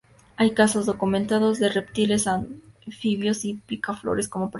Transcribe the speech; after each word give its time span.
Hay 0.35 0.55
casos 0.55 0.87
documentados 0.87 1.59
de 1.59 1.69
reptiles, 1.69 2.25
anfibios 2.25 3.45
y 3.45 3.61
picaflores 3.67 4.27
como 4.29 4.45
presas. 4.45 4.49